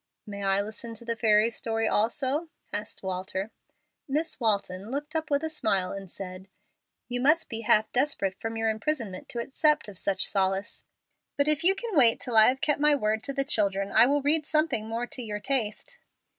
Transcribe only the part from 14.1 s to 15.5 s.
read something more to your